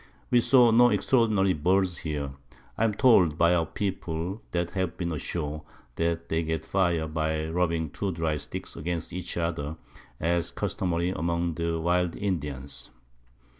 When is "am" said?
2.85-2.95